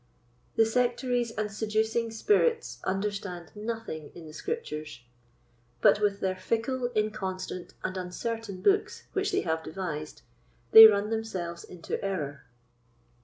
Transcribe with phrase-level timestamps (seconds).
[0.55, 5.01] The sectaries and seducing spirits understand nothing in the Scriptures;
[5.79, 10.23] but with their fickle, inconstant, and uncertain books which they have devised,
[10.71, 12.45] they run themselves into error.